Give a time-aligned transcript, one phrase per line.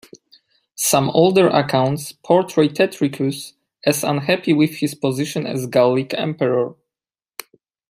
[0.79, 3.53] Some older accounts portray Tetricus
[3.85, 6.75] as unhappy with his position as Gallic emperor.